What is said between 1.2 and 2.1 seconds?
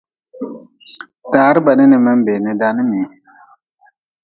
Taa reba ni, ni